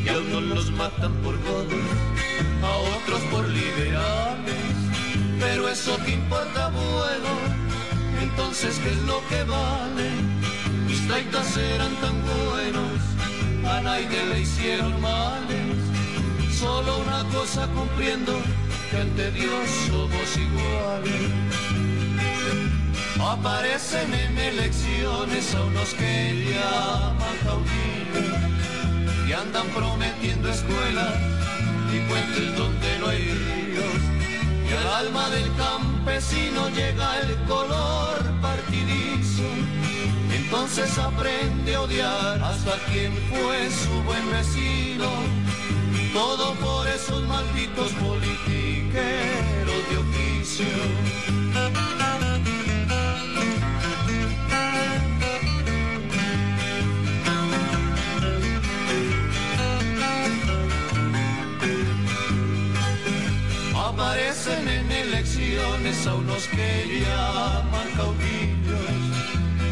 [0.05, 1.89] que a unos los matan por godos,
[2.63, 4.77] a otros por liberales.
[5.41, 7.31] Pero eso que importa, bueno,
[8.23, 10.11] entonces ¿qué es lo que vale?
[10.87, 13.01] Mis taitas eran tan buenos,
[13.69, 15.77] a nadie le hicieron males.
[16.57, 18.41] Solo una cosa comprendo,
[18.93, 21.58] que ante Dios somos iguales.
[23.21, 28.49] Aparecen en elecciones a unos que llaman caudillos
[29.29, 31.15] y andan prometiendo escuelas
[31.93, 34.01] y puentes donde no hay ríos.
[34.69, 39.43] Y al alma del campesino llega el color partidizo.
[40.33, 45.11] Entonces aprende a odiar hasta quien fue su buen vecino.
[46.13, 51.38] Todo por esos malditos politiqueros de oficio.
[63.99, 68.79] Aparecen en elecciones a unos que llaman caudillos,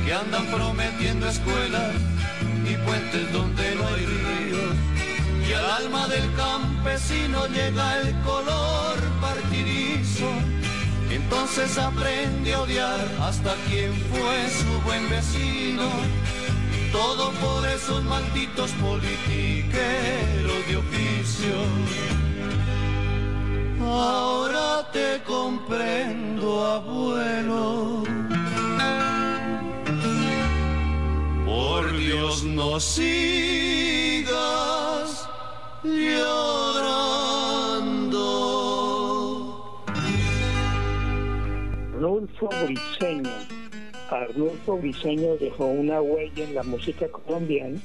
[0.05, 1.95] que andan prometiendo escuelas
[2.69, 4.75] y puentes donde no hay ríos.
[5.49, 10.29] Y al alma del campesino llega el color partidizo.
[11.09, 15.89] Entonces aprende a odiar hasta quien fue su buen vecino.
[16.91, 22.36] Todo por esos malditos politiqueros de oficio.
[23.87, 28.03] Ahora te comprendo, abuelo.
[31.47, 34.27] Por Dios no sigas
[35.85, 36.97] llorando.
[41.95, 43.31] Arnulfo Briceño.
[44.11, 47.79] Arnulfo Briceño dejó una huella en la música colombiana.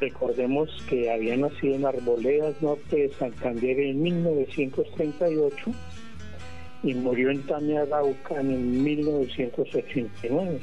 [0.00, 5.54] Recordemos que había nacido en Arboledas, norte de Santander, en 1938
[6.82, 7.44] y murió en
[7.76, 10.58] Araucan en 1989.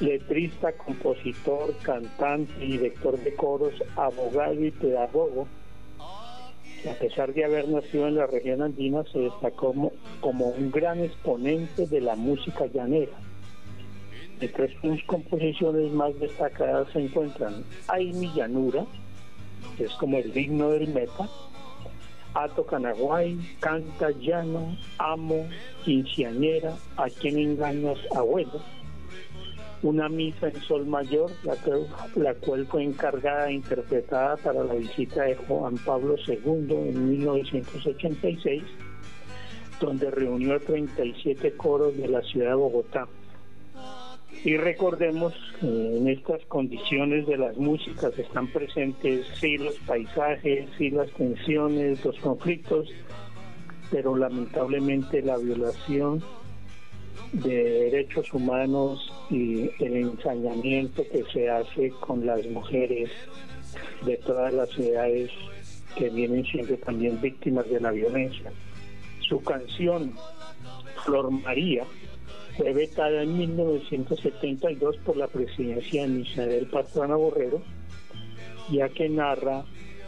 [0.00, 5.46] Letrista, compositor, cantante, director de coros, abogado y pedagogo
[6.90, 9.72] a pesar de haber nacido en la región andina, se destacó
[10.20, 13.12] como un gran exponente de la música llanera.
[14.42, 18.84] Entre sus composiciones más destacadas se encuentran Ay mi llanura,
[19.76, 21.28] que es como el digno del meta,
[22.34, 25.48] Ato Canaguay, Canta Llano, Amo,
[25.84, 28.60] Quinceañera, A quien engañas, abuelo,
[29.84, 31.56] una misa en sol mayor, la,
[32.16, 38.64] la cual fue encargada e interpretada para la visita de Juan Pablo II en 1986,
[39.80, 43.06] donde reunió a 37 coros de la ciudad de Bogotá.
[44.44, 50.90] Y recordemos que en estas condiciones de las músicas están presentes sí los paisajes, sí
[50.90, 52.88] las tensiones, los conflictos,
[53.90, 56.22] pero lamentablemente la violación
[57.32, 63.10] de derechos humanos y el ensañamiento que se hace con las mujeres
[64.04, 65.30] de todas las ciudades
[65.96, 68.52] que vienen siendo también víctimas de la violencia.
[69.20, 70.14] Su canción
[71.04, 71.84] Flor María
[72.56, 77.62] fue vetada en 1972 por la presidencia de Misael Pastrana Borrero,
[78.70, 79.64] ya que narra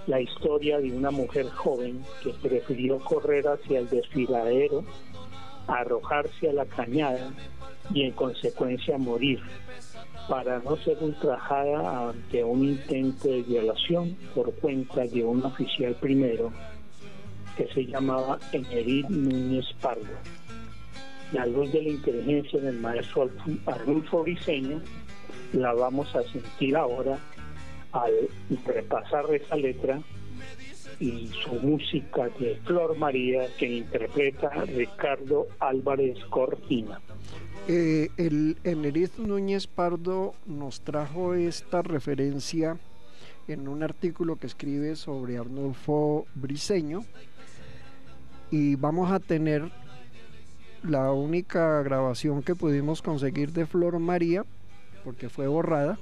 [0.06, 4.84] la historia de una mujer joven que prefirió correr hacia el desfiladero
[5.66, 7.32] arrojarse a la cañada
[7.92, 9.40] y en consecuencia morir
[10.28, 16.52] para no ser ultrajada ante un intento de violación por cuenta de un oficial primero
[17.56, 20.02] que se llamaba Enerid Núñez Pardo.
[21.32, 23.30] La luz de la inteligencia del maestro
[23.66, 24.80] Arnulfo Briceño
[25.52, 27.18] la vamos a sentir ahora
[27.92, 28.12] al
[28.66, 30.00] repasar esa letra
[31.00, 37.00] y su música de Flor María que interpreta Ricardo Álvarez Cortina.
[37.66, 42.78] Eh, el Eneriz Núñez Pardo nos trajo esta referencia
[43.48, 47.04] en un artículo que escribe sobre Arnulfo Briceño
[48.50, 49.70] y vamos a tener
[50.84, 54.44] la única grabación que pudimos conseguir de Flor María
[55.04, 55.98] porque fue borrada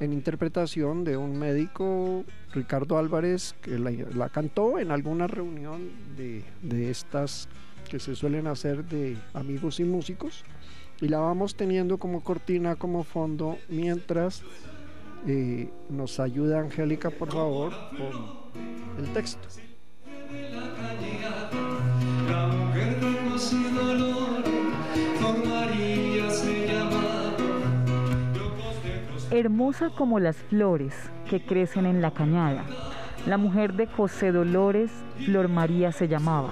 [0.00, 7.48] en interpretación de un médico, Ricardo Álvarez, que la, cantó en alguna reunión de, estas
[7.88, 10.44] que se suelen hacer de amigos y músicos.
[11.00, 14.42] Y la vamos teniendo como cortina, como fondo, mientras
[15.26, 19.48] eh, nos ayuda Angélica, por favor, con el texto.
[29.42, 30.94] Hermosa como las flores
[31.28, 32.64] que crecen en la cañada.
[33.26, 34.90] La mujer de José Dolores,
[35.24, 36.50] Flor María se llamaba,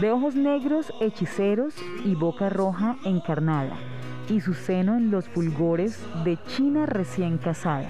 [0.00, 1.74] de ojos negros hechiceros
[2.04, 3.76] y boca roja encarnada,
[4.28, 7.88] y su seno en los fulgores de China recién casada.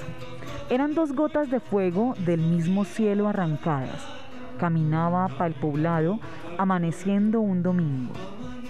[0.71, 4.18] Eran dos gotas de fuego del mismo cielo arrancadas.
[4.59, 6.21] Caminaba para el poblado
[6.59, 8.13] amaneciendo un domingo,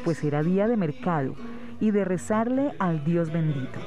[0.05, 1.35] pues era día de mercado
[1.81, 3.79] y de rezarle al Dios bendito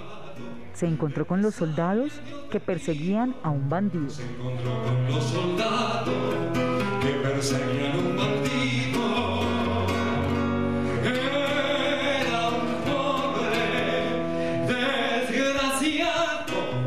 [0.73, 4.09] se encontró con los soldados que perseguían a un bandido.
[4.09, 6.57] Se encontró con los soldados
[7.01, 8.51] que perseguían a un bandido.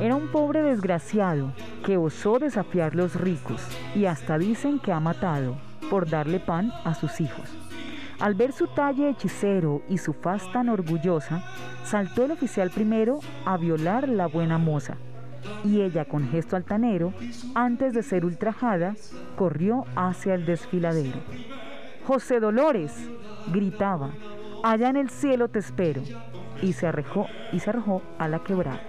[0.00, 1.52] Era un pobre desgraciado.
[1.84, 3.60] Que osó desafiar los ricos
[3.94, 5.56] y hasta dicen que ha matado
[5.90, 7.50] por darle pan a sus hijos.
[8.20, 11.44] Al ver su talle hechicero y su faz tan orgullosa,
[11.84, 14.96] saltó el oficial primero a violar la buena moza.
[15.62, 17.12] Y ella, con gesto altanero,
[17.54, 18.94] antes de ser ultrajada,
[19.36, 21.18] corrió hacia el desfiladero.
[22.06, 23.10] José Dolores,
[23.52, 24.10] gritaba,
[24.62, 26.02] allá en el cielo te espero.
[26.62, 28.80] Y se arrojó, y se arrojó a la quebrada.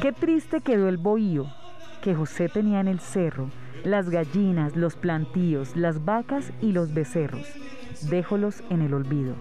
[0.00, 1.46] Qué triste quedó el bohío
[2.02, 3.50] que José tenía en el cerro,
[3.82, 7.48] las gallinas, los plantíos, las vacas y los becerros.
[8.08, 9.34] Déjolos en el olvido.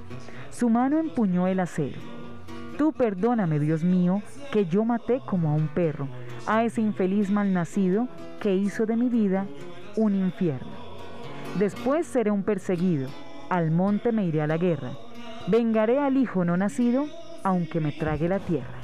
[0.50, 2.00] Su mano empuñó el acero.
[2.76, 6.08] Tú perdóname, Dios mío, que yo maté como a un perro,
[6.48, 8.08] a ese infeliz malnacido
[8.40, 9.46] que hizo de mi vida
[9.96, 10.72] un infierno.
[11.60, 13.10] Después seré un perseguido,
[13.52, 14.90] al monte me iré a la guerra.
[15.48, 17.06] Vengaré al hijo no nacido
[17.44, 18.77] aunque me trague la tierra.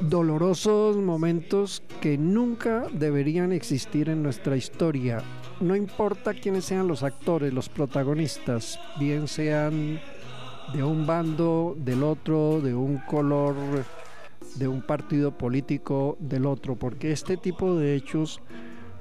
[0.00, 5.22] Dolorosos momentos que nunca deberían existir en nuestra historia.
[5.60, 10.00] No importa quiénes sean los actores, los protagonistas, bien sean
[10.72, 13.54] de un bando, del otro, de un color,
[14.56, 18.40] de un partido político, del otro, porque este tipo de hechos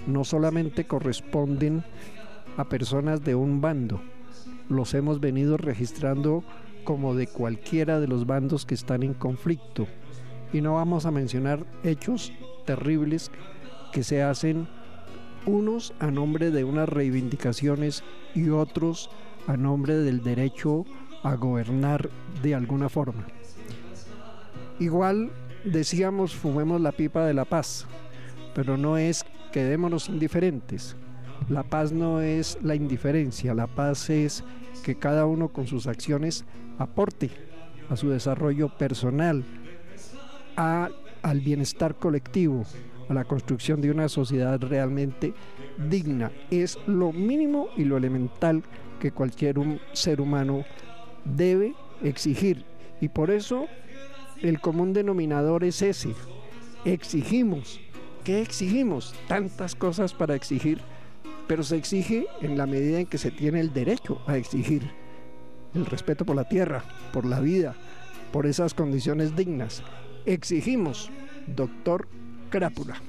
[0.08, 1.84] no solamente corresponden
[2.58, 4.02] a personas de un bando,
[4.70, 6.44] los hemos venido registrando
[6.84, 9.88] como de cualquiera de los bandos que están en conflicto.
[10.52, 12.32] Y no vamos a mencionar hechos
[12.66, 13.32] terribles
[13.92, 14.68] que se hacen
[15.46, 19.10] unos a nombre de unas reivindicaciones y otros
[19.48, 20.86] a nombre del derecho
[21.24, 22.10] a gobernar
[22.42, 23.26] de alguna forma.
[24.80, 25.32] Igual
[25.64, 27.86] decíamos fumemos la pipa de la paz,
[28.54, 30.98] pero no es quedémonos indiferentes.
[31.48, 34.44] La paz no es la indiferencia, la paz es
[34.84, 36.44] que cada uno con sus acciones
[36.80, 37.30] aporte
[37.90, 39.46] a su desarrollo personal,
[40.58, 40.90] a,
[41.22, 42.64] al bienestar colectivo,
[43.08, 45.34] a la construcción de una sociedad realmente
[45.90, 46.32] digna.
[46.50, 48.64] Es lo mínimo y lo elemental
[49.00, 50.64] que cualquier un ser humano
[51.26, 52.66] debe exigir.
[53.02, 53.68] Y por eso
[54.42, 56.16] el común denominador es ese.
[56.86, 57.80] Exigimos.
[58.24, 59.14] ¿Qué exigimos?
[59.28, 60.80] Tantas cosas para exigir,
[61.46, 64.92] pero se exige en la medida en que se tiene el derecho a exigir.
[65.74, 67.76] El respeto por la tierra, por la vida,
[68.32, 69.84] por esas condiciones dignas.
[70.26, 71.12] Exigimos,
[71.48, 72.08] doctor
[72.50, 73.02] Crápula.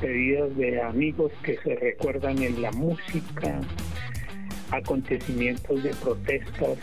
[0.00, 3.60] Despedidas de amigos que se recuerdan en la música,
[4.70, 6.78] acontecimientos de protestas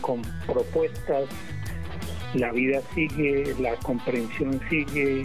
[0.00, 1.28] con propuestas
[2.34, 5.22] la vida sigue, la comprensión sigue,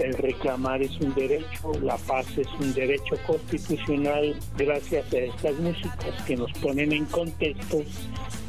[0.00, 6.22] el reclamar es un derecho, la paz es un derecho constitucional gracias a estas músicas
[6.26, 7.82] que nos ponen en contexto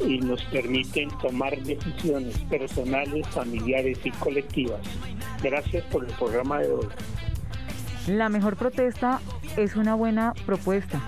[0.04, 4.80] y nos permiten tomar decisiones personales, familiares y colectivas.
[5.42, 6.86] Gracias por el programa de hoy.
[8.06, 9.20] La mejor protesta
[9.56, 11.00] es una buena propuesta.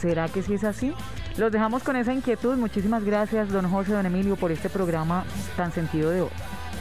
[0.00, 0.94] ¿Será que sí es así?
[1.36, 2.56] Los dejamos con esa inquietud.
[2.56, 5.24] Muchísimas gracias, don José, don Emilio, por este programa
[5.56, 6.30] tan sentido de hoy.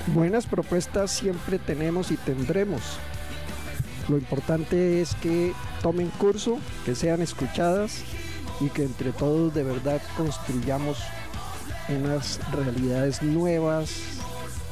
[0.08, 3.00] Buenas propuestas siempre tenemos y tendremos.
[4.08, 8.04] Lo importante es que tomen curso, que sean escuchadas
[8.60, 11.00] y que entre todos de verdad construyamos
[11.90, 13.92] unas realidades nuevas,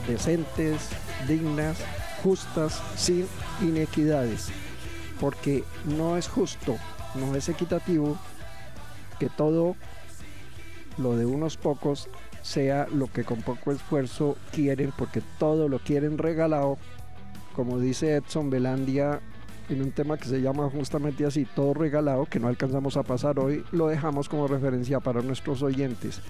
[0.07, 0.89] decentes,
[1.27, 1.77] dignas,
[2.23, 3.27] justas, sin
[3.61, 4.49] inequidades.
[5.19, 6.75] Porque no es justo,
[7.15, 8.17] no es equitativo
[9.19, 9.75] que todo
[10.97, 12.09] lo de unos pocos
[12.41, 16.77] sea lo que con poco esfuerzo quieren, porque todo lo quieren regalado,
[17.55, 19.21] como dice Edson Belandia
[19.69, 23.39] en un tema que se llama justamente así, todo regalado, que no alcanzamos a pasar
[23.39, 26.21] hoy, lo dejamos como referencia para nuestros oyentes.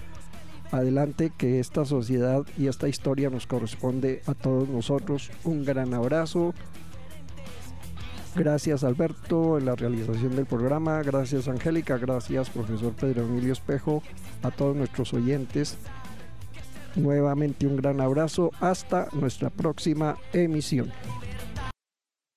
[0.70, 5.30] Adelante, que esta sociedad y esta historia nos corresponde a todos nosotros.
[5.44, 6.52] Un gran abrazo.
[8.38, 11.02] Gracias Alberto en la realización del programa.
[11.02, 11.98] Gracias Angélica.
[11.98, 14.00] Gracias profesor Pedro Emilio Espejo.
[14.44, 15.76] A todos nuestros oyentes.
[16.94, 18.52] Nuevamente un gran abrazo.
[18.60, 20.92] Hasta nuestra próxima emisión.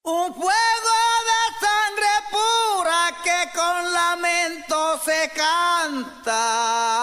[0.03, 0.97] Un fuego
[1.29, 7.00] de sangre pura que con lamento se canta.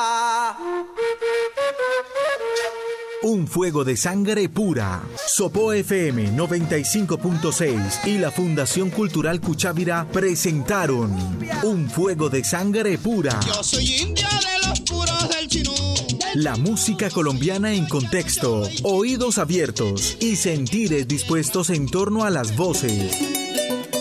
[3.28, 5.02] Un fuego de sangre pura.
[5.26, 11.14] Sopo FM 95.6 y la Fundación Cultural Cuchávira presentaron
[11.62, 13.38] Un fuego de sangre pura.
[13.46, 15.74] Yo soy india de los puros del chinú.
[16.36, 23.14] La música colombiana en contexto, oídos abiertos y sentires dispuestos en torno a las voces,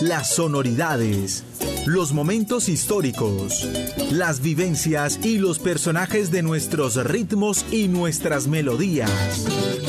[0.00, 1.44] las sonoridades,
[1.86, 3.66] los momentos históricos,
[4.12, 9.10] las vivencias y los personajes de nuestros ritmos y nuestras melodías.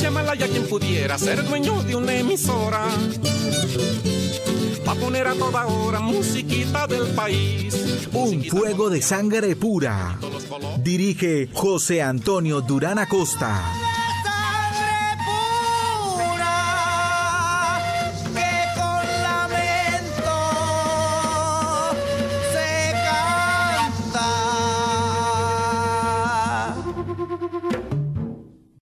[0.00, 2.86] Llámala ya quien pudiera ser dueño de una emisora.
[4.86, 8.08] Va a poner a toda hora musiquita del país.
[8.12, 10.18] Un fuego de sangre pura.
[10.82, 13.89] Dirige José Antonio Durán Acosta.